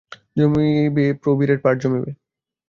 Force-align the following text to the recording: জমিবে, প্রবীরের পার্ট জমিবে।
জমিবে, 0.37 1.05
প্রবীরের 1.21 1.59
পার্ট 1.63 1.77
জমিবে। 1.83 2.11